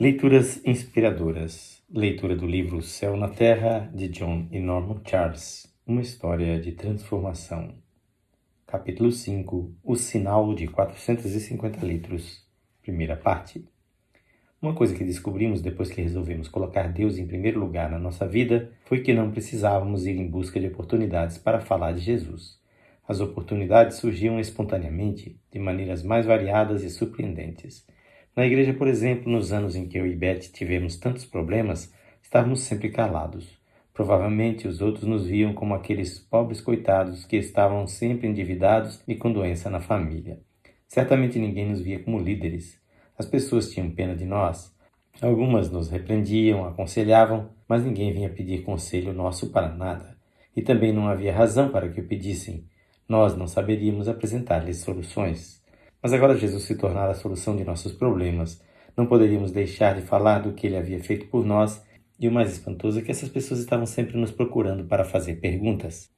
Leituras 0.00 0.60
inspiradoras. 0.64 1.82
Leitura 1.92 2.34
do 2.34 2.46
livro 2.46 2.80
Céu 2.80 3.14
na 3.14 3.28
Terra, 3.28 3.90
de 3.94 4.08
John 4.08 4.48
e 4.50 4.58
Norman 4.58 5.00
Charles. 5.04 5.70
Uma 5.86 6.00
história 6.00 6.58
de 6.58 6.72
transformação. 6.72 7.74
Capítulo 8.66 9.12
5 9.12 9.70
O 9.84 9.94
sinal 9.94 10.54
de 10.54 10.66
450 10.66 11.84
litros. 11.84 12.42
Primeira 12.80 13.16
parte. 13.16 13.64
Uma 14.60 14.74
coisa 14.74 14.94
que 14.94 15.04
descobrimos 15.04 15.60
depois 15.60 15.90
que 15.90 16.00
resolvemos 16.00 16.48
colocar 16.48 16.88
Deus 16.88 17.18
em 17.18 17.26
primeiro 17.26 17.60
lugar 17.60 17.90
na 17.90 17.98
nossa 17.98 18.26
vida 18.26 18.72
foi 18.86 19.02
que 19.02 19.12
não 19.12 19.30
precisávamos 19.30 20.06
ir 20.06 20.16
em 20.16 20.26
busca 20.26 20.58
de 20.58 20.68
oportunidades 20.68 21.36
para 21.36 21.60
falar 21.60 21.92
de 21.92 22.00
Jesus. 22.00 22.58
As 23.06 23.20
oportunidades 23.20 23.98
surgiam 23.98 24.40
espontaneamente, 24.40 25.38
de 25.50 25.58
maneiras 25.58 26.02
mais 26.02 26.24
variadas 26.24 26.82
e 26.82 26.88
surpreendentes. 26.88 27.86
Na 28.34 28.46
igreja, 28.46 28.72
por 28.72 28.88
exemplo, 28.88 29.30
nos 29.30 29.52
anos 29.52 29.76
em 29.76 29.86
que 29.86 29.98
eu 29.98 30.06
e 30.06 30.16
Beth 30.16 30.50
tivemos 30.52 30.96
tantos 30.96 31.24
problemas, 31.26 31.92
estávamos 32.22 32.60
sempre 32.60 32.88
calados. 32.88 33.60
Provavelmente 33.92 34.66
os 34.66 34.80
outros 34.80 35.04
nos 35.04 35.26
viam 35.26 35.52
como 35.52 35.74
aqueles 35.74 36.18
pobres 36.18 36.58
coitados 36.58 37.26
que 37.26 37.36
estavam 37.36 37.86
sempre 37.86 38.26
endividados 38.26 39.02
e 39.06 39.14
com 39.14 39.30
doença 39.30 39.68
na 39.68 39.80
família. 39.80 40.40
Certamente 40.88 41.38
ninguém 41.38 41.68
nos 41.68 41.82
via 41.82 41.98
como 41.98 42.18
líderes. 42.18 42.80
As 43.18 43.26
pessoas 43.26 43.70
tinham 43.70 43.90
pena 43.90 44.16
de 44.16 44.24
nós. 44.24 44.74
Algumas 45.20 45.70
nos 45.70 45.90
repreendiam, 45.90 46.64
aconselhavam, 46.64 47.50
mas 47.68 47.84
ninguém 47.84 48.14
vinha 48.14 48.30
pedir 48.30 48.62
conselho 48.62 49.12
nosso 49.12 49.50
para 49.50 49.68
nada. 49.68 50.16
E 50.56 50.62
também 50.62 50.90
não 50.90 51.06
havia 51.06 51.34
razão 51.34 51.68
para 51.68 51.90
que 51.90 52.00
o 52.00 52.08
pedissem. 52.08 52.64
Nós 53.06 53.36
não 53.36 53.46
saberíamos 53.46 54.08
apresentar-lhes 54.08 54.78
soluções. 54.78 55.61
Mas 56.02 56.12
agora 56.12 56.36
Jesus 56.36 56.64
se 56.64 56.74
tornara 56.74 57.12
a 57.12 57.14
solução 57.14 57.54
de 57.54 57.64
nossos 57.64 57.92
problemas. 57.92 58.60
Não 58.96 59.06
poderíamos 59.06 59.52
deixar 59.52 59.94
de 59.94 60.02
falar 60.02 60.40
do 60.40 60.52
que 60.52 60.66
ele 60.66 60.76
havia 60.76 60.98
feito 60.98 61.26
por 61.26 61.44
nós, 61.44 61.82
e 62.18 62.28
o 62.28 62.32
mais 62.32 62.52
espantoso 62.52 62.98
é 62.98 63.02
que 63.02 63.10
essas 63.10 63.28
pessoas 63.28 63.60
estavam 63.60 63.86
sempre 63.86 64.16
nos 64.16 64.30
procurando 64.30 64.84
para 64.84 65.04
fazer 65.04 65.36
perguntas. 65.36 66.10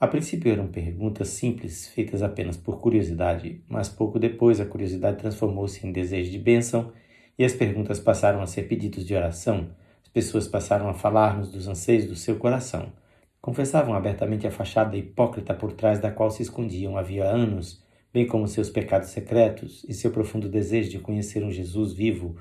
A 0.00 0.08
princípio 0.08 0.52
eram 0.52 0.66
perguntas 0.66 1.28
simples, 1.28 1.88
feitas 1.88 2.22
apenas 2.22 2.56
por 2.56 2.80
curiosidade, 2.80 3.62
mas 3.68 3.88
pouco 3.88 4.18
depois 4.18 4.60
a 4.60 4.66
curiosidade 4.66 5.18
transformou-se 5.18 5.86
em 5.86 5.92
desejo 5.92 6.30
de 6.30 6.38
bênção 6.38 6.92
e 7.38 7.44
as 7.44 7.54
perguntas 7.54 8.00
passaram 8.00 8.42
a 8.42 8.46
ser 8.46 8.64
pedidos 8.64 9.06
de 9.06 9.14
oração. 9.14 9.70
As 10.02 10.08
pessoas 10.08 10.48
passaram 10.48 10.88
a 10.88 10.94
falar-nos 10.94 11.50
dos 11.50 11.68
anseios 11.68 12.06
do 12.06 12.16
seu 12.16 12.36
coração. 12.36 12.92
Confessavam 13.40 13.94
abertamente 13.94 14.46
a 14.46 14.50
fachada 14.50 14.96
hipócrita 14.96 15.54
por 15.54 15.72
trás 15.72 15.98
da 16.00 16.10
qual 16.10 16.30
se 16.30 16.42
escondiam 16.42 16.96
havia 16.96 17.24
anos, 17.24 17.83
bem 18.14 18.28
como 18.28 18.46
seus 18.46 18.70
pecados 18.70 19.08
secretos 19.08 19.84
e 19.88 19.92
seu 19.92 20.12
profundo 20.12 20.48
desejo 20.48 20.88
de 20.88 21.00
conhecer 21.00 21.42
um 21.42 21.50
Jesus 21.50 21.92
vivo. 21.92 22.36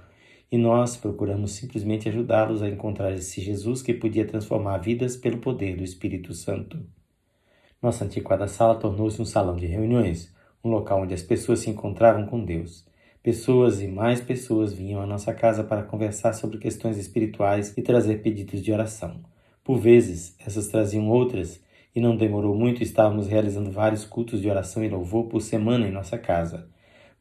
E 0.51 0.55
nós 0.55 0.95
procuramos 0.95 1.53
simplesmente 1.53 2.07
ajudá-los 2.07 2.61
a 2.61 2.69
encontrar 2.69 3.11
esse 3.11 3.41
Jesus 3.41 3.81
que 3.81 3.91
podia 3.91 4.23
transformar 4.23 4.77
vidas 4.77 5.17
pelo 5.17 5.39
poder 5.39 5.75
do 5.75 5.83
Espírito 5.83 6.31
Santo. 6.31 6.79
Nossa 7.81 8.05
antiquada 8.05 8.47
sala 8.47 8.75
tornou-se 8.75 9.19
um 9.19 9.25
salão 9.25 9.55
de 9.55 9.65
reuniões, 9.65 10.31
um 10.63 10.69
local 10.69 11.01
onde 11.01 11.15
as 11.15 11.23
pessoas 11.23 11.61
se 11.61 11.71
encontravam 11.71 12.27
com 12.27 12.45
Deus. 12.45 12.85
Pessoas 13.23 13.81
e 13.81 13.87
mais 13.87 14.21
pessoas 14.21 14.73
vinham 14.73 15.01
à 15.01 15.07
nossa 15.07 15.33
casa 15.33 15.63
para 15.63 15.81
conversar 15.81 16.33
sobre 16.33 16.59
questões 16.59 16.99
espirituais 16.99 17.73
e 17.75 17.81
trazer 17.81 18.21
pedidos 18.21 18.61
de 18.61 18.71
oração. 18.71 19.21
Por 19.63 19.79
vezes, 19.79 20.35
essas 20.45 20.67
traziam 20.67 21.09
outras, 21.09 21.59
e 21.95 22.01
não 22.01 22.15
demorou 22.15 22.55
muito 22.55 22.81
estávamos 22.81 23.27
realizando 23.27 23.71
vários 23.71 24.05
cultos 24.05 24.41
de 24.41 24.49
oração 24.49 24.83
e 24.83 24.89
louvor 24.89 25.25
por 25.25 25.41
semana 25.41 25.87
em 25.87 25.91
nossa 25.91 26.17
casa. 26.17 26.67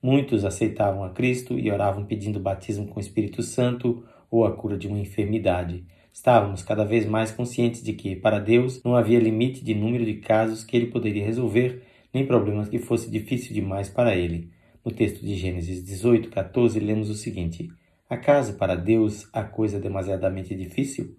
Muitos 0.03 0.45
aceitavam 0.45 1.05
a 1.05 1.11
Cristo 1.11 1.59
e 1.59 1.71
oravam 1.71 2.05
pedindo 2.05 2.41
batismo 2.41 2.89
com 2.89 2.99
o 2.99 3.03
Espírito 3.03 3.43
Santo 3.43 4.05
ou 4.31 4.45
a 4.45 4.53
cura 4.53 4.77
de 4.77 4.89
uma 4.89 4.99
enfermidade. 4.99 5.85
Estávamos 6.13 6.63
cada 6.63 6.85
vez 6.85 7.07
mais 7.07 7.31
conscientes 7.31 7.83
de 7.83 7.93
que, 7.93 8.17
para 8.17 8.39
Deus, 8.39 8.83
não 8.83 8.97
havia 8.97 9.21
limite 9.21 9.65
de 9.65 9.75
número 9.75 10.05
de 10.05 10.15
casos 10.15 10.65
que 10.65 10.77
ele 10.77 10.87
poderia 10.87 11.25
resolver, 11.25 11.83
nem 12.13 12.27
problemas 12.27 12.69
que 12.69 12.79
fosse 12.79 13.11
difícil 13.11 13.55
demais 13.55 13.89
para 13.89 14.17
ele. 14.17 14.51
No 14.85 14.91
texto 14.91 15.25
de 15.25 15.37
Gênesis 15.37 15.83
18, 15.85 16.29
14, 16.29 16.81
lemos 16.81 17.09
o 17.09 17.15
seguinte: 17.15 17.71
Acaso 18.11 18.55
para 18.55 18.75
Deus 18.75 19.29
a 19.33 19.45
coisa 19.45 19.79
demasiadamente 19.79 20.55
difícil? 20.55 21.17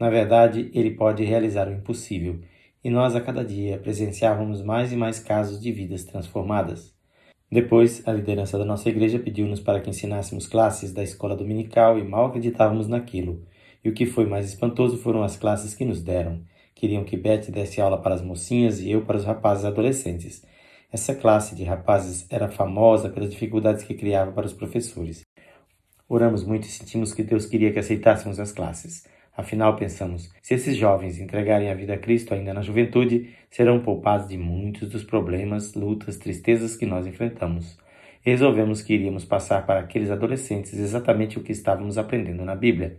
Na 0.00 0.08
verdade, 0.08 0.70
ele 0.72 0.92
pode 0.92 1.22
realizar 1.24 1.68
o 1.68 1.72
impossível, 1.72 2.40
e 2.82 2.90
nós 2.90 3.14
a 3.16 3.20
cada 3.20 3.44
dia 3.44 3.78
presenciávamos 3.78 4.62
mais 4.62 4.92
e 4.92 4.96
mais 4.96 5.18
casos 5.18 5.60
de 5.60 5.72
vidas 5.72 6.04
transformadas. 6.04 6.94
Depois, 7.50 8.06
a 8.06 8.12
liderança 8.12 8.58
da 8.58 8.64
nossa 8.64 8.88
igreja 8.88 9.18
pediu-nos 9.18 9.60
para 9.60 9.80
que 9.80 9.88
ensinássemos 9.88 10.46
classes 10.46 10.92
da 10.92 11.02
escola 11.02 11.34
dominical 11.34 11.98
e 11.98 12.04
mal 12.04 12.26
acreditávamos 12.26 12.86
naquilo. 12.86 13.42
E 13.82 13.88
o 13.88 13.94
que 13.94 14.04
foi 14.04 14.26
mais 14.26 14.46
espantoso 14.46 14.98
foram 14.98 15.22
as 15.22 15.36
classes 15.36 15.74
que 15.74 15.84
nos 15.84 16.02
deram. 16.02 16.42
Queriam 16.74 17.04
que 17.04 17.16
Beth 17.16 17.50
desse 17.50 17.80
aula 17.80 18.00
para 18.00 18.14
as 18.14 18.22
mocinhas 18.22 18.80
e 18.80 18.90
eu 18.90 19.02
para 19.02 19.16
os 19.16 19.24
rapazes 19.24 19.64
adolescentes. 19.64 20.44
Essa 20.92 21.14
classe 21.14 21.54
de 21.54 21.64
rapazes 21.64 22.26
era 22.30 22.48
famosa 22.48 23.08
pelas 23.08 23.30
dificuldades 23.30 23.82
que 23.82 23.94
criava 23.94 24.30
para 24.32 24.46
os 24.46 24.52
professores. 24.52 25.22
Oramos 26.08 26.44
muito 26.44 26.64
e 26.64 26.70
sentimos 26.70 27.12
que 27.12 27.22
Deus 27.22 27.46
queria 27.46 27.72
que 27.72 27.78
aceitássemos 27.78 28.38
as 28.38 28.52
classes. 28.52 29.04
Afinal, 29.38 29.76
pensamos, 29.76 30.32
se 30.42 30.54
esses 30.54 30.76
jovens 30.76 31.20
entregarem 31.20 31.70
a 31.70 31.74
vida 31.74 31.94
a 31.94 31.96
Cristo 31.96 32.34
ainda 32.34 32.52
na 32.52 32.60
juventude, 32.60 33.28
serão 33.48 33.78
poupados 33.78 34.26
de 34.26 34.36
muitos 34.36 34.88
dos 34.88 35.04
problemas, 35.04 35.74
lutas, 35.74 36.16
tristezas 36.16 36.74
que 36.74 36.84
nós 36.84 37.06
enfrentamos. 37.06 37.78
Resolvemos 38.20 38.82
que 38.82 38.94
iríamos 38.94 39.24
passar 39.24 39.64
para 39.64 39.78
aqueles 39.78 40.10
adolescentes 40.10 40.74
exatamente 40.74 41.38
o 41.38 41.42
que 41.44 41.52
estávamos 41.52 41.96
aprendendo 41.98 42.44
na 42.44 42.56
Bíblia 42.56 42.96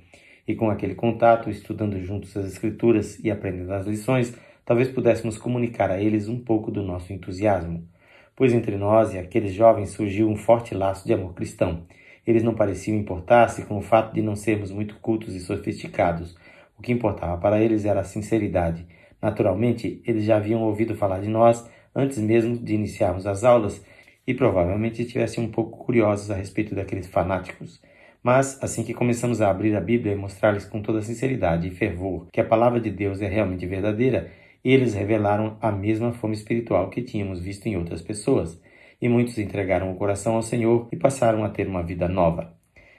e 0.48 0.56
com 0.56 0.70
aquele 0.70 0.96
contato, 0.96 1.50
estudando 1.50 2.02
juntos 2.02 2.38
as 2.38 2.46
Escrituras 2.46 3.20
e 3.22 3.30
aprendendo 3.30 3.74
as 3.74 3.86
lições, 3.86 4.34
talvez 4.64 4.88
pudéssemos 4.88 5.38
comunicar 5.38 5.92
a 5.92 6.02
eles 6.02 6.30
um 6.30 6.40
pouco 6.40 6.72
do 6.72 6.82
nosso 6.82 7.12
entusiasmo. 7.12 7.86
Pois 8.34 8.54
entre 8.54 8.78
nós 8.78 9.14
e 9.14 9.18
aqueles 9.18 9.52
jovens 9.52 9.90
surgiu 9.90 10.30
um 10.30 10.38
forte 10.38 10.74
laço 10.74 11.06
de 11.06 11.14
amor 11.14 11.34
cristão. 11.34 11.84
Eles 12.30 12.44
não 12.44 12.54
pareciam 12.54 12.96
importar-se 12.96 13.66
com 13.66 13.80
o 13.80 13.82
fato 13.82 14.14
de 14.14 14.22
não 14.22 14.36
sermos 14.36 14.70
muito 14.70 14.94
cultos 14.98 15.34
e 15.34 15.40
sofisticados. 15.40 16.38
O 16.78 16.82
que 16.84 16.92
importava 16.92 17.36
para 17.42 17.60
eles 17.60 17.86
era 17.86 18.02
a 18.02 18.04
sinceridade. 18.04 18.86
Naturalmente, 19.20 20.00
eles 20.06 20.26
já 20.26 20.38
haviam 20.38 20.62
ouvido 20.62 20.94
falar 20.94 21.22
de 21.22 21.28
nós 21.28 21.68
antes 21.96 22.20
mesmo 22.20 22.56
de 22.56 22.76
iniciarmos 22.76 23.26
as 23.26 23.44
aulas 23.44 23.84
e 24.28 24.34
provavelmente 24.36 25.02
estivessem 25.02 25.44
um 25.44 25.50
pouco 25.50 25.84
curiosos 25.84 26.30
a 26.30 26.36
respeito 26.36 26.76
daqueles 26.76 27.08
fanáticos. 27.08 27.82
Mas, 28.22 28.62
assim 28.62 28.84
que 28.84 28.94
começamos 28.94 29.42
a 29.42 29.50
abrir 29.50 29.76
a 29.76 29.82
Bíblia 29.82 30.14
e 30.14 30.16
mostrar-lhes 30.16 30.66
com 30.66 30.84
toda 30.84 31.02
sinceridade 31.02 31.68
e 31.68 31.72
fervor 31.72 32.28
que 32.32 32.40
a 32.40 32.46
palavra 32.46 32.80
de 32.80 32.92
Deus 32.92 33.24
é 33.24 33.28
realmente 33.28 33.66
verdadeira, 33.66 34.30
eles 34.64 34.94
revelaram 34.94 35.58
a 35.60 35.72
mesma 35.72 36.14
fome 36.14 36.36
espiritual 36.36 36.92
que 36.92 37.02
tínhamos 37.02 37.40
visto 37.42 37.66
em 37.66 37.76
outras 37.76 38.04
pessoas, 38.04 38.62
e 39.02 39.08
muitos 39.08 39.38
entregaram 39.38 39.92
o 39.92 39.96
coração 39.96 40.36
ao 40.36 40.42
Senhor 40.42 40.88
e 40.92 40.96
passaram 40.96 41.44
a 41.44 41.50
ter 41.50 41.68
uma 41.68 41.84
vida 41.84 42.08
nova. 42.08 42.54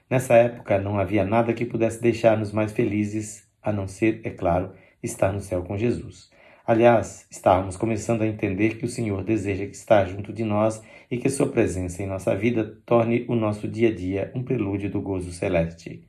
Nessa 0.08 0.34
época 0.34 0.78
não 0.78 0.98
havia 0.98 1.24
nada 1.24 1.52
que 1.52 1.64
pudesse 1.64 2.00
deixar-nos 2.00 2.52
mais 2.52 2.72
felizes, 2.72 3.48
a 3.62 3.72
não 3.72 3.86
ser, 3.86 4.20
é 4.24 4.30
claro, 4.30 4.72
estar 5.02 5.32
no 5.32 5.40
céu 5.40 5.62
com 5.62 5.76
Jesus. 5.76 6.30
Aliás, 6.66 7.26
estávamos 7.30 7.76
começando 7.76 8.22
a 8.22 8.26
entender 8.26 8.76
que 8.76 8.84
o 8.84 8.88
Senhor 8.88 9.24
deseja 9.24 9.66
que 9.66 9.76
está 9.76 10.04
junto 10.04 10.32
de 10.32 10.44
nós 10.44 10.82
e 11.10 11.16
que 11.16 11.28
Sua 11.28 11.48
presença 11.48 12.02
em 12.02 12.06
nossa 12.06 12.34
vida 12.34 12.64
torne 12.86 13.24
o 13.28 13.34
nosso 13.34 13.66
dia 13.66 13.88
a 13.88 13.94
dia 13.94 14.30
um 14.34 14.42
prelúdio 14.42 14.90
do 14.90 15.00
gozo 15.00 15.32
celeste. 15.32 16.04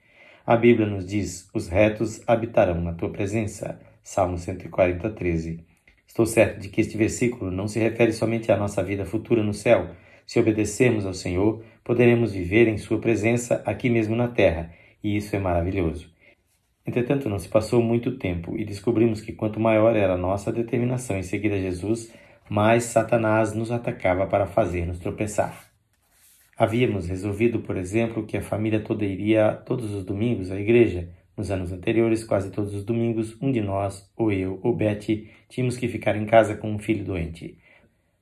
A 0.45 0.55
Bíblia 0.55 0.87
nos 0.87 1.05
diz: 1.05 1.49
os 1.53 1.67
retos 1.67 2.21
habitarão 2.27 2.81
na 2.81 2.93
tua 2.93 3.09
presença. 3.09 3.79
Salmo 4.03 4.37
140, 4.37 5.09
13. 5.11 5.70
Estou 6.11 6.25
certo 6.25 6.59
de 6.59 6.67
que 6.67 6.81
este 6.81 6.97
versículo 6.97 7.49
não 7.49 7.69
se 7.69 7.79
refere 7.79 8.11
somente 8.11 8.51
à 8.51 8.57
nossa 8.57 8.83
vida 8.83 9.05
futura 9.05 9.41
no 9.41 9.53
céu. 9.53 9.91
Se 10.27 10.41
obedecermos 10.41 11.05
ao 11.05 11.13
Senhor, 11.13 11.63
poderemos 11.85 12.33
viver 12.33 12.67
em 12.67 12.77
Sua 12.77 12.99
presença 12.99 13.63
aqui 13.65 13.89
mesmo 13.89 14.13
na 14.13 14.27
terra, 14.27 14.73
e 15.01 15.15
isso 15.15 15.33
é 15.37 15.39
maravilhoso. 15.39 16.11
Entretanto, 16.85 17.29
não 17.29 17.39
se 17.39 17.47
passou 17.47 17.81
muito 17.81 18.17
tempo 18.17 18.57
e 18.57 18.65
descobrimos 18.65 19.21
que 19.21 19.31
quanto 19.31 19.57
maior 19.57 19.95
era 19.95 20.15
a 20.15 20.17
nossa 20.17 20.51
determinação 20.51 21.17
em 21.17 21.23
seguir 21.23 21.53
a 21.53 21.57
Jesus, 21.57 22.13
mais 22.49 22.83
Satanás 22.83 23.53
nos 23.53 23.71
atacava 23.71 24.27
para 24.27 24.45
fazer-nos 24.45 24.99
tropeçar. 24.99 25.65
Havíamos 26.57 27.07
resolvido, 27.07 27.59
por 27.59 27.77
exemplo, 27.77 28.25
que 28.25 28.35
a 28.35 28.41
família 28.41 28.81
toda 28.81 29.05
iria 29.05 29.53
todos 29.53 29.93
os 29.93 30.03
domingos 30.03 30.51
à 30.51 30.59
igreja. 30.59 31.07
Nos 31.37 31.49
anos 31.49 31.71
anteriores, 31.71 32.23
quase 32.23 32.51
todos 32.51 32.73
os 32.73 32.83
domingos, 32.83 33.37
um 33.41 33.51
de 33.51 33.61
nós, 33.61 34.09
ou 34.15 34.31
eu 34.31 34.59
ou 34.61 34.75
Betty, 34.75 35.29
tínhamos 35.49 35.77
que 35.77 35.87
ficar 35.87 36.15
em 36.15 36.25
casa 36.25 36.55
com 36.55 36.71
um 36.71 36.79
filho 36.79 37.05
doente. 37.05 37.57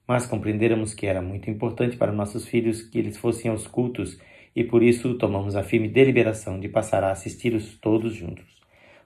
Mas 0.07 0.25
compreenderamos 0.25 0.93
que 0.93 1.05
era 1.05 1.21
muito 1.21 1.49
importante 1.49 1.97
para 1.97 2.11
nossos 2.11 2.47
filhos 2.47 2.81
que 2.81 2.97
eles 2.97 3.17
fossem 3.17 3.49
aos 3.49 3.67
cultos 3.67 4.19
e 4.55 4.63
por 4.63 4.83
isso 4.83 5.15
tomamos 5.15 5.55
a 5.55 5.63
firme 5.63 5.87
deliberação 5.87 6.59
de 6.59 6.67
passar 6.67 7.03
a 7.03 7.11
assisti-los 7.11 7.77
todos 7.79 8.13
juntos. 8.13 8.45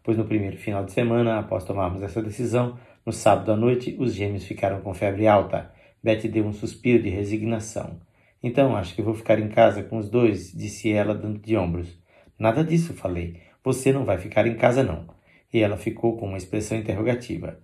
Pois 0.03 0.17
no 0.17 0.25
primeiro 0.25 0.57
final 0.57 0.83
de 0.83 0.91
semana, 0.91 1.39
após 1.39 1.63
tomarmos 1.63 2.01
essa 2.01 2.21
decisão, 2.21 2.77
no 3.05 3.11
sábado 3.11 3.51
à 3.51 3.55
noite, 3.55 3.95
os 3.99 4.13
gêmeos 4.13 4.45
ficaram 4.45 4.81
com 4.81 4.93
febre 4.93 5.27
alta. 5.27 5.71
Betty 6.01 6.27
deu 6.27 6.45
um 6.45 6.53
suspiro 6.53 7.01
de 7.01 7.09
resignação. 7.09 7.99
Então, 8.41 8.75
acho 8.75 8.93
que 8.93 9.01
vou 9.01 9.13
ficar 9.13 9.39
em 9.39 9.47
casa 9.47 9.83
com 9.83 9.97
os 9.97 10.09
dois, 10.09 10.51
disse 10.51 10.91
ela, 10.91 11.15
dando 11.15 11.39
de 11.39 11.55
ombros. 11.55 11.97
Nada 12.37 12.63
disso, 12.63 12.93
falei. 12.93 13.39
Você 13.63 13.93
não 13.93 14.03
vai 14.03 14.17
ficar 14.17 14.45
em 14.45 14.55
casa, 14.55 14.83
não. 14.83 15.07
E 15.53 15.59
ela 15.59 15.77
ficou 15.77 16.17
com 16.17 16.27
uma 16.27 16.37
expressão 16.37 16.77
interrogativa. 16.77 17.59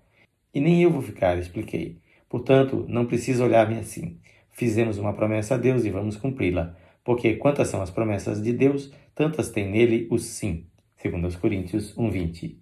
E 0.54 0.60
nem 0.62 0.82
eu 0.82 0.92
vou 0.92 1.02
ficar, 1.02 1.38
expliquei. 1.38 1.98
Portanto, 2.30 2.86
não 2.88 3.06
precisa 3.06 3.44
olhar-me 3.44 3.78
assim. 3.78 4.20
Fizemos 4.52 4.98
uma 4.98 5.14
promessa 5.14 5.56
a 5.56 5.58
Deus 5.58 5.84
e 5.86 5.90
vamos 5.90 6.16
cumpri-la. 6.16 6.76
Porque 7.04 7.36
quantas 7.36 7.68
são 7.68 7.82
as 7.82 7.90
promessas 7.90 8.42
de 8.42 8.54
Deus, 8.54 8.94
tantas 9.16 9.50
tem 9.50 9.70
nele 9.70 10.08
o 10.10 10.18
sim. 10.18 10.66
Segundo 10.98 11.26
aos 11.26 11.36
Coríntios 11.36 11.96
1:20. 11.98 12.58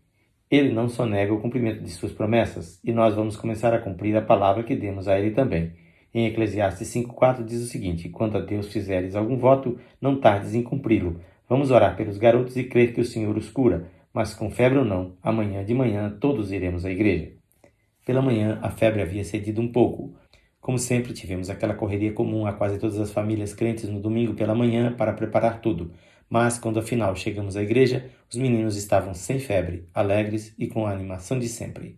Ele 0.50 0.72
não 0.72 0.88
só 0.88 1.06
nega 1.06 1.34
o 1.34 1.42
cumprimento 1.42 1.84
de 1.84 1.90
suas 1.90 2.14
promessas, 2.14 2.80
e 2.84 2.94
nós 2.94 3.14
vamos 3.14 3.36
começar 3.36 3.74
a 3.74 3.80
cumprir 3.80 4.16
a 4.16 4.22
palavra 4.22 4.64
que 4.64 4.76
demos 4.76 5.08
a 5.08 5.20
ele 5.20 5.32
também. 5.32 5.74
Em 6.14 6.26
Eclesiastes 6.28 6.88
5,4 6.88 7.44
diz 7.44 7.62
o 7.62 7.68
seguinte: 7.68 8.10
Quanto 8.10 8.38
a 8.38 8.42
Deus 8.42 8.72
fizeres 8.72 9.16
algum 9.16 9.38
voto, 9.38 9.78
não 10.00 10.20
tardes 10.20 10.56
em 10.56 10.64
cumpri-lo. 10.64 11.20
Vamos 11.50 11.72
orar 11.72 11.96
pelos 11.96 12.18
garotos 12.18 12.58
e 12.58 12.64
crer 12.66 12.94
que 12.94 13.00
o 13.00 13.06
Senhor 13.06 13.38
os 13.38 13.50
cura, 13.50 13.90
mas 14.14 14.34
com 14.34 14.52
febre 14.52 14.80
ou 14.80 14.86
não, 14.86 15.16
amanhã 15.24 15.64
de 15.64 15.74
manhã 15.74 16.10
todos 16.20 16.52
iremos 16.52 16.84
à 16.84 16.92
igreja. 16.92 17.32
Pela 18.06 18.22
manhã 18.22 18.60
a 18.62 18.70
febre 18.70 19.02
havia 19.02 19.24
cedido 19.24 19.62
um 19.62 19.72
pouco. 19.72 20.14
Como 20.60 20.78
sempre, 20.78 21.14
tivemos 21.14 21.50
aquela 21.50 21.74
correria 21.74 22.12
comum 22.12 22.46
a 22.46 22.52
quase 22.52 22.78
todas 22.80 23.00
as 23.00 23.12
famílias 23.12 23.54
crentes 23.54 23.88
no 23.88 24.02
domingo 24.02 24.34
pela 24.34 24.54
manhã 24.54 24.94
para 24.94 25.14
preparar 25.14 25.62
tudo. 25.62 25.94
Mas 26.30 26.60
quando 26.60 26.80
afinal 26.80 27.16
chegamos 27.16 27.56
à 27.56 27.62
igreja, 27.62 28.10
os 28.30 28.38
meninos 28.38 28.76
estavam 28.76 29.14
sem 29.14 29.40
febre, 29.40 29.88
alegres 29.94 30.54
e 30.58 30.68
com 30.68 30.86
a 30.86 30.92
animação 30.92 31.40
de 31.40 31.48
sempre. 31.48 31.98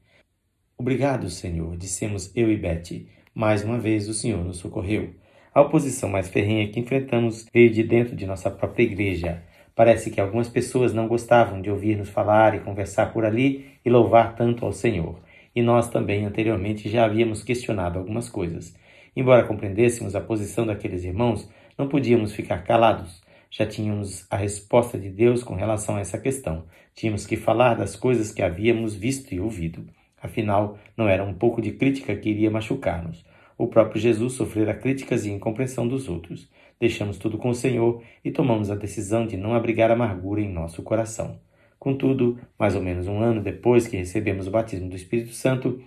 Obrigado, 0.77 1.29
Senhor, 1.29 1.75
dissemos 1.75 2.31
eu 2.35 2.51
e 2.51 2.57
Betty. 2.57 3.07
Mais 3.33 3.63
uma 3.63 3.79
vez 3.79 4.07
o 4.07 4.13
Senhor 4.13 4.43
nos 4.45 4.57
socorreu. 4.57 5.15
A 5.51 5.61
oposição 5.61 6.07
mais 6.07 6.29
ferrenha 6.29 6.67
que 6.67 6.79
enfrentamos 6.79 7.47
veio 7.51 7.71
de 7.71 7.83
dentro 7.83 8.15
de 8.15 8.27
nossa 8.27 8.51
própria 8.51 8.83
igreja. 8.83 9.41
Parece 9.73 10.11
que 10.11 10.21
algumas 10.21 10.47
pessoas 10.47 10.93
não 10.93 11.07
gostavam 11.07 11.59
de 11.59 11.71
ouvir-nos 11.71 12.09
falar 12.09 12.53
e 12.53 12.59
conversar 12.59 13.11
por 13.11 13.25
ali 13.25 13.65
e 13.83 13.89
louvar 13.89 14.35
tanto 14.35 14.63
ao 14.63 14.71
Senhor. 14.71 15.19
E 15.55 15.63
nós 15.63 15.89
também 15.89 16.23
anteriormente 16.23 16.87
já 16.87 17.03
havíamos 17.05 17.43
questionado 17.43 17.97
algumas 17.97 18.29
coisas. 18.29 18.75
Embora 19.15 19.43
compreendêssemos 19.43 20.15
a 20.15 20.21
posição 20.21 20.67
daqueles 20.67 21.03
irmãos, 21.03 21.49
não 21.75 21.87
podíamos 21.87 22.31
ficar 22.31 22.59
calados. 22.63 23.19
Já 23.49 23.65
tínhamos 23.65 24.27
a 24.29 24.37
resposta 24.37 24.99
de 24.99 25.09
Deus 25.09 25.43
com 25.43 25.55
relação 25.55 25.95
a 25.95 26.01
essa 26.01 26.19
questão. 26.19 26.65
Tínhamos 26.93 27.25
que 27.25 27.35
falar 27.35 27.73
das 27.73 27.95
coisas 27.95 28.31
que 28.31 28.43
havíamos 28.43 28.93
visto 28.93 29.33
e 29.33 29.39
ouvido. 29.39 29.83
Afinal, 30.21 30.77
não 30.95 31.09
era 31.09 31.23
um 31.23 31.33
pouco 31.33 31.59
de 31.59 31.71
crítica 31.71 32.15
que 32.15 32.29
iria 32.29 32.51
machucar-nos. 32.51 33.25
O 33.59 33.67
próprio 33.67 33.99
Jesus 33.99 34.35
sofrera 34.35 34.73
críticas 34.73 35.25
e 35.25 35.31
incompreensão 35.31 35.85
dos 35.85 36.07
outros. 36.07 36.49
Deixamos 36.79 37.17
tudo 37.17 37.37
com 37.37 37.49
o 37.49 37.53
Senhor 37.53 38.01
e 38.23 38.31
tomamos 38.31 38.71
a 38.71 38.75
decisão 38.75 39.27
de 39.27 39.35
não 39.35 39.53
abrigar 39.53 39.91
amargura 39.91 40.39
em 40.39 40.49
nosso 40.49 40.81
coração. 40.81 41.37
Contudo, 41.77 42.39
mais 42.57 42.73
ou 42.73 42.81
menos 42.81 43.05
um 43.05 43.19
ano 43.19 43.41
depois 43.41 43.85
que 43.85 43.97
recebemos 43.97 44.47
o 44.47 44.51
batismo 44.51 44.87
do 44.87 44.95
Espírito 44.95 45.33
Santo, 45.33 45.83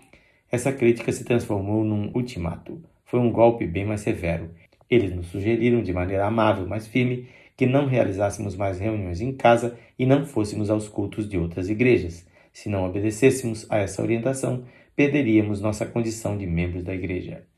essa 0.50 0.70
crítica 0.70 1.10
se 1.12 1.24
transformou 1.24 1.82
num 1.82 2.12
ultimato. 2.14 2.78
Foi 3.06 3.18
um 3.18 3.32
golpe 3.32 3.66
bem 3.66 3.86
mais 3.86 4.02
severo. 4.02 4.50
Eles 4.90 5.16
nos 5.16 5.28
sugeriram 5.28 5.82
de 5.82 5.94
maneira 5.94 6.26
amável, 6.26 6.66
mas 6.68 6.86
firme, 6.86 7.26
que 7.56 7.64
não 7.64 7.86
realizássemos 7.86 8.54
mais 8.54 8.78
reuniões 8.78 9.22
em 9.22 9.32
casa 9.32 9.78
e 9.98 10.04
não 10.04 10.26
fôssemos 10.26 10.68
aos 10.68 10.88
cultos 10.88 11.26
de 11.26 11.38
outras 11.38 11.70
igrejas. 11.70 12.28
Se 12.52 12.68
não 12.68 12.84
obedecêssemos 12.84 13.66
a 13.70 13.78
essa 13.78 14.02
orientação, 14.02 14.62
perderíamos 14.94 15.62
nossa 15.62 15.86
condição 15.86 16.36
de 16.36 16.46
membros 16.46 16.84
da 16.84 16.94
igreja. 16.94 17.50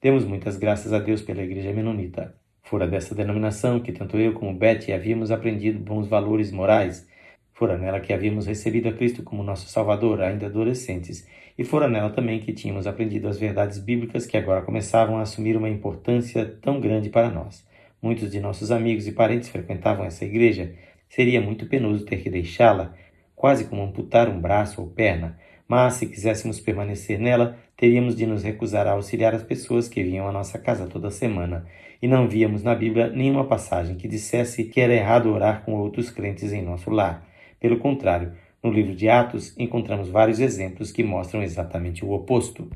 Demos 0.00 0.24
muitas 0.24 0.56
graças 0.56 0.92
a 0.92 1.00
Deus 1.00 1.22
pela 1.22 1.42
igreja 1.42 1.72
menonita. 1.72 2.32
Fora 2.62 2.86
dessa 2.86 3.16
denominação 3.16 3.80
que 3.80 3.90
tanto 3.90 4.16
eu 4.16 4.32
como 4.32 4.54
Betty 4.54 4.92
havíamos 4.92 5.32
aprendido 5.32 5.80
bons 5.80 6.06
valores 6.06 6.52
morais. 6.52 7.04
Fora 7.52 7.76
nela 7.76 7.98
que 7.98 8.12
havíamos 8.12 8.46
recebido 8.46 8.88
a 8.88 8.92
Cristo 8.92 9.24
como 9.24 9.42
nosso 9.42 9.68
Salvador, 9.68 10.22
ainda 10.22 10.46
adolescentes. 10.46 11.26
E 11.58 11.64
fora 11.64 11.88
nela 11.88 12.10
também 12.10 12.38
que 12.38 12.52
tínhamos 12.52 12.86
aprendido 12.86 13.26
as 13.26 13.40
verdades 13.40 13.80
bíblicas 13.80 14.24
que 14.24 14.36
agora 14.36 14.62
começavam 14.62 15.18
a 15.18 15.22
assumir 15.22 15.56
uma 15.56 15.68
importância 15.68 16.46
tão 16.62 16.80
grande 16.80 17.10
para 17.10 17.28
nós. 17.28 17.66
Muitos 18.00 18.30
de 18.30 18.38
nossos 18.38 18.70
amigos 18.70 19.08
e 19.08 19.10
parentes 19.10 19.48
frequentavam 19.48 20.06
essa 20.06 20.24
igreja. 20.24 20.76
Seria 21.08 21.40
muito 21.40 21.66
penoso 21.66 22.04
ter 22.04 22.22
que 22.22 22.30
deixá-la 22.30 22.94
quase 23.34 23.64
como 23.64 23.82
amputar 23.82 24.28
um 24.28 24.40
braço 24.40 24.80
ou 24.80 24.86
perna, 24.86 25.36
mas 25.66 25.94
se 25.94 26.06
quiséssemos 26.06 26.60
permanecer 26.60 27.18
nela, 27.18 27.58
teríamos 27.78 28.16
de 28.16 28.26
nos 28.26 28.42
recusar 28.42 28.88
a 28.88 28.92
auxiliar 28.92 29.36
as 29.36 29.44
pessoas 29.44 29.88
que 29.88 30.02
vinham 30.02 30.26
à 30.26 30.32
nossa 30.32 30.58
casa 30.58 30.88
toda 30.88 31.12
semana, 31.12 31.64
e 32.02 32.08
não 32.08 32.28
víamos 32.28 32.64
na 32.64 32.74
Bíblia 32.74 33.08
nenhuma 33.08 33.44
passagem 33.44 33.96
que 33.96 34.08
dissesse 34.08 34.64
que 34.64 34.80
era 34.80 34.92
errado 34.92 35.32
orar 35.32 35.64
com 35.64 35.74
outros 35.74 36.10
crentes 36.10 36.52
em 36.52 36.60
nosso 36.60 36.90
lar. 36.90 37.24
Pelo 37.60 37.78
contrário, 37.78 38.32
no 38.60 38.72
livro 38.72 38.96
de 38.96 39.08
Atos 39.08 39.56
encontramos 39.56 40.08
vários 40.08 40.40
exemplos 40.40 40.90
que 40.90 41.04
mostram 41.04 41.40
exatamente 41.40 42.04
o 42.04 42.10
oposto. 42.10 42.68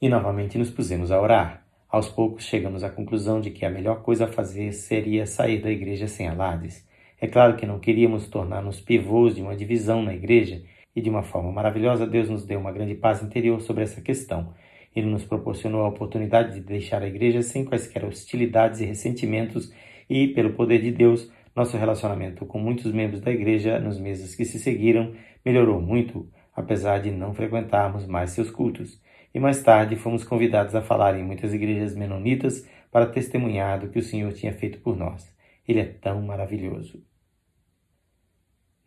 E 0.00 0.08
novamente 0.08 0.56
nos 0.56 0.70
pusemos 0.70 1.10
a 1.10 1.20
orar. 1.20 1.64
Aos 1.88 2.08
poucos 2.08 2.44
chegamos 2.44 2.84
à 2.84 2.90
conclusão 2.90 3.40
de 3.40 3.50
que 3.50 3.64
a 3.64 3.70
melhor 3.70 4.02
coisa 4.02 4.26
a 4.26 4.28
fazer 4.28 4.72
seria 4.72 5.26
sair 5.26 5.60
da 5.60 5.70
igreja 5.70 6.06
sem 6.06 6.28
alardes. 6.28 6.86
É 7.20 7.26
claro 7.26 7.56
que 7.56 7.66
não 7.66 7.80
queríamos 7.80 8.28
tornar-nos 8.28 8.80
pivôs 8.80 9.34
de 9.34 9.42
uma 9.42 9.56
divisão 9.56 10.00
na 10.00 10.14
igreja, 10.14 10.62
e 10.98 11.00
de 11.00 11.08
uma 11.08 11.22
forma 11.22 11.52
maravilhosa 11.52 12.08
Deus 12.08 12.28
nos 12.28 12.44
deu 12.44 12.58
uma 12.58 12.72
grande 12.72 12.96
paz 12.96 13.22
interior 13.22 13.60
sobre 13.60 13.84
essa 13.84 14.00
questão. 14.00 14.52
Ele 14.94 15.06
nos 15.06 15.24
proporcionou 15.24 15.82
a 15.82 15.88
oportunidade 15.88 16.54
de 16.54 16.60
deixar 16.60 17.02
a 17.02 17.06
igreja 17.06 17.40
sem 17.40 17.64
quaisquer 17.64 18.04
hostilidades 18.04 18.80
e 18.80 18.84
ressentimentos, 18.84 19.72
e, 20.10 20.26
pelo 20.26 20.54
poder 20.54 20.82
de 20.82 20.90
Deus, 20.90 21.30
nosso 21.54 21.76
relacionamento 21.76 22.44
com 22.44 22.58
muitos 22.58 22.90
membros 22.92 23.20
da 23.20 23.30
igreja 23.30 23.78
nos 23.78 23.96
meses 24.00 24.34
que 24.34 24.44
se 24.44 24.58
seguiram 24.58 25.12
melhorou 25.44 25.80
muito, 25.80 26.28
apesar 26.56 26.98
de 26.98 27.12
não 27.12 27.32
frequentarmos 27.32 28.04
mais 28.04 28.30
seus 28.30 28.50
cultos. 28.50 29.00
E 29.32 29.38
mais 29.38 29.62
tarde 29.62 29.94
fomos 29.94 30.24
convidados 30.24 30.74
a 30.74 30.82
falar 30.82 31.16
em 31.16 31.22
muitas 31.22 31.54
igrejas 31.54 31.94
menonitas 31.94 32.68
para 32.90 33.06
testemunhar 33.06 33.78
do 33.78 33.88
que 33.88 34.00
o 34.00 34.02
Senhor 34.02 34.32
tinha 34.32 34.52
feito 34.52 34.80
por 34.80 34.96
nós. 34.96 35.32
Ele 35.68 35.78
é 35.78 35.84
tão 35.84 36.20
maravilhoso. 36.22 37.00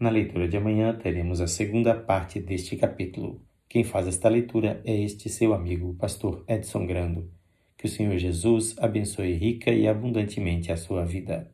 Na 0.01 0.09
leitura 0.09 0.47
de 0.47 0.57
amanhã 0.57 0.97
teremos 0.97 1.41
a 1.41 1.47
segunda 1.47 1.93
parte 1.93 2.39
deste 2.39 2.75
capítulo. 2.75 3.39
Quem 3.69 3.83
faz 3.83 4.07
esta 4.07 4.27
leitura 4.27 4.81
é 4.83 4.99
este 4.99 5.29
seu 5.29 5.53
amigo, 5.53 5.93
pastor 5.93 6.43
Edson 6.47 6.87
Grando. 6.87 7.31
Que 7.77 7.85
o 7.85 7.87
Senhor 7.87 8.17
Jesus 8.17 8.75
abençoe 8.79 9.33
rica 9.33 9.69
e 9.69 9.87
abundantemente 9.87 10.71
a 10.71 10.75
sua 10.75 11.05
vida. 11.05 11.53